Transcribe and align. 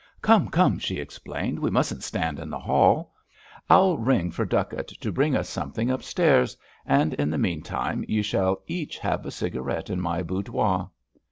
"Come, 0.23 0.49
come," 0.49 0.79
she 0.79 0.97
exclaimed, 0.97 1.59
"we 1.59 1.69
mustn't 1.69 2.01
stand 2.01 2.39
in 2.39 2.49
the 2.49 2.57
hall. 2.57 3.13
I'll 3.69 3.99
ring 3.99 4.31
for 4.31 4.45
Duckett 4.45 4.87
to 4.87 5.11
bring 5.11 5.35
us 5.35 5.47
something 5.47 5.91
upstairs, 5.91 6.57
and 6.87 7.13
in 7.13 7.29
the 7.29 7.37
meantime 7.37 8.03
you 8.07 8.23
shall 8.23 8.63
each 8.65 8.97
have 8.97 9.27
a 9.27 9.29
cigarette 9.29 9.91
in 9.91 10.01
my 10.01 10.23
boudoir." 10.23 10.89